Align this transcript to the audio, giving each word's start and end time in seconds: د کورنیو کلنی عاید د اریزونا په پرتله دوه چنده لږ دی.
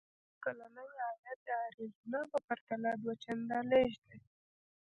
د 0.03 0.03
کورنیو 0.03 0.41
کلنی 0.43 0.87
عاید 1.05 1.39
د 1.47 1.49
اریزونا 1.67 2.21
په 2.31 2.37
پرتله 2.47 2.91
دوه 3.01 3.13
چنده 3.23 3.59
لږ 3.71 3.91
دی. 4.07 4.17